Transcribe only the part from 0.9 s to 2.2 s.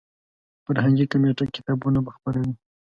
کمیټه کتابونه به